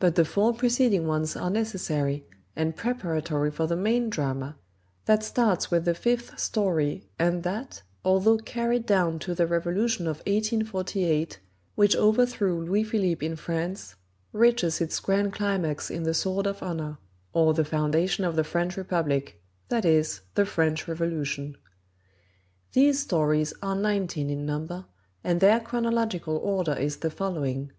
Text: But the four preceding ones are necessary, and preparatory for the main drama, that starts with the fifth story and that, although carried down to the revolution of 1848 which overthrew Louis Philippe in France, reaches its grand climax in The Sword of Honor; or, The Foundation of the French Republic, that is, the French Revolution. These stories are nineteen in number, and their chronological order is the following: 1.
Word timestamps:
But 0.00 0.16
the 0.16 0.24
four 0.24 0.52
preceding 0.54 1.06
ones 1.06 1.36
are 1.36 1.48
necessary, 1.48 2.26
and 2.56 2.74
preparatory 2.74 3.52
for 3.52 3.68
the 3.68 3.76
main 3.76 4.10
drama, 4.10 4.56
that 5.04 5.22
starts 5.22 5.70
with 5.70 5.84
the 5.84 5.94
fifth 5.94 6.36
story 6.36 7.06
and 7.16 7.44
that, 7.44 7.84
although 8.04 8.38
carried 8.38 8.86
down 8.86 9.20
to 9.20 9.36
the 9.36 9.46
revolution 9.46 10.08
of 10.08 10.16
1848 10.26 11.38
which 11.76 11.94
overthrew 11.94 12.64
Louis 12.64 12.82
Philippe 12.82 13.24
in 13.24 13.36
France, 13.36 13.94
reaches 14.32 14.80
its 14.80 14.98
grand 14.98 15.32
climax 15.32 15.90
in 15.92 16.02
The 16.02 16.12
Sword 16.14 16.48
of 16.48 16.60
Honor; 16.60 16.98
or, 17.32 17.54
The 17.54 17.64
Foundation 17.64 18.24
of 18.24 18.34
the 18.34 18.42
French 18.42 18.76
Republic, 18.76 19.40
that 19.68 19.84
is, 19.84 20.22
the 20.34 20.44
French 20.44 20.88
Revolution. 20.88 21.56
These 22.72 22.98
stories 22.98 23.54
are 23.62 23.76
nineteen 23.76 24.28
in 24.28 24.44
number, 24.44 24.86
and 25.22 25.38
their 25.38 25.60
chronological 25.60 26.36
order 26.38 26.72
is 26.74 26.96
the 26.96 27.10
following: 27.12 27.66
1. 27.66 27.72